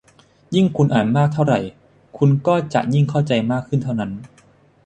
[0.55, 1.59] ยิ่งคุณอ่านมากเท่าไหร่
[2.17, 4.11] คุณก็จะยิ่งเข้าใจมากขึ้นเท่านั้น